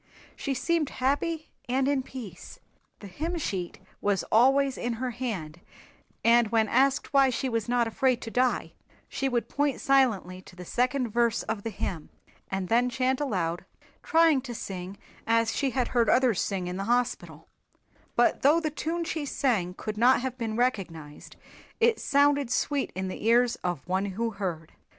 She 0.35 0.55
seemed 0.55 0.89
happy 0.89 1.51
and 1.69 1.87
in 1.87 2.01
peace. 2.01 2.57
The 3.01 3.05
hymn 3.07 3.37
sheet 3.37 3.77
was 4.01 4.23
always 4.31 4.75
in 4.75 4.93
her 4.93 5.11
hand 5.11 5.61
and 6.25 6.47
when 6.47 6.67
asked 6.67 7.13
why 7.13 7.29
she 7.29 7.47
was 7.47 7.69
not 7.69 7.85
afraid 7.87 8.19
to 8.23 8.31
die 8.31 8.73
she 9.07 9.29
would 9.29 9.47
point 9.47 9.79
silently 9.79 10.41
to 10.41 10.55
the 10.55 10.65
second 10.65 11.09
verse 11.11 11.43
of 11.43 11.61
the 11.61 11.69
hymn 11.69 12.09
and 12.49 12.67
then 12.67 12.89
chant 12.89 13.21
aloud, 13.21 13.63
trying 14.01 14.41
to 14.41 14.55
sing 14.55 14.97
as 15.27 15.55
she 15.55 15.69
had 15.69 15.89
heard 15.89 16.09
others 16.09 16.41
sing 16.41 16.65
in 16.65 16.77
the 16.77 16.85
Hospital, 16.85 17.47
but 18.15 18.41
though 18.41 18.59
the 18.59 18.71
tune 18.71 19.03
she 19.03 19.23
sang 19.23 19.75
could 19.75 19.99
not 19.99 20.21
have 20.21 20.35
been 20.35 20.55
recognized 20.57 21.35
it 21.79 21.99
sounded 21.99 22.49
sweet 22.49 22.91
in 22.95 23.07
the 23.07 23.23
ears 23.27 23.55
of 23.57 23.87
One 23.87 24.05
who 24.05 24.31
heard. 24.31 24.73